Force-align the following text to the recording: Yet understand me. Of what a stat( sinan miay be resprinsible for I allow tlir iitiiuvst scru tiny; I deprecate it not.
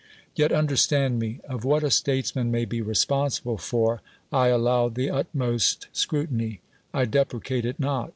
Yet 0.35 0.51
understand 0.51 1.19
me. 1.19 1.41
Of 1.47 1.63
what 1.63 1.83
a 1.83 1.91
stat( 1.91 2.25
sinan 2.25 2.51
miay 2.51 2.67
be 2.67 2.81
resprinsible 2.81 3.59
for 3.61 4.01
I 4.31 4.47
allow 4.47 4.89
tlir 4.89 5.23
iitiiuvst 5.31 5.89
scru 5.93 6.27
tiny; 6.27 6.59
I 6.91 7.05
deprecate 7.05 7.65
it 7.65 7.79
not. 7.79 8.09